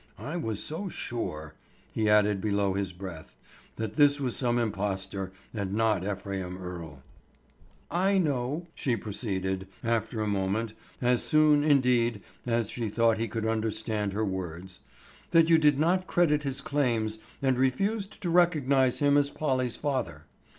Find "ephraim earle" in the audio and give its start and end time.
6.03-7.03